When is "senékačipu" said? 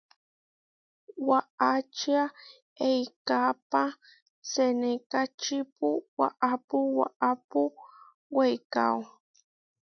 4.51-5.89